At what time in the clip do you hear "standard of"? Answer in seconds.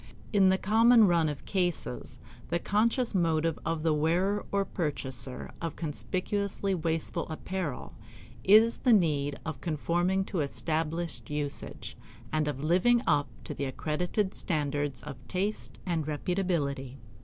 14.33-15.17